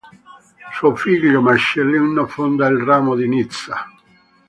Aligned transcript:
Suo 0.73 0.95
figlio 0.95 1.41
Marcellino 1.43 2.25
fonda 2.25 2.65
il 2.65 2.79
ramo 2.81 3.13
di 3.13 3.27
Nizza. 3.27 3.85